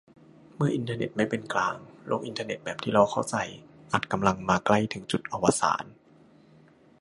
[0.55, 1.75] เมื่ออินเทอร์เน็ตไม่เป็นกลาง
[2.07, 3.35] โลกอินเทอร์เน็ตแบบที่เราเข้าใจ
[3.91, 5.85] อาจกำลังใกล้มาถึงจุดอวสาน